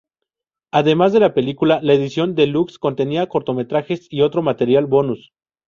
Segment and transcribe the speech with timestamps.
[0.71, 5.31] Además de la película, la edición deluxe contenía cortometrajes y otro material bonus.